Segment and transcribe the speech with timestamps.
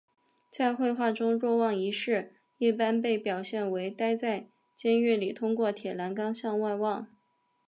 [0.49, 7.05] 在绘画中若望一世一般被表现为待在监狱里通过铁栏杆向外望。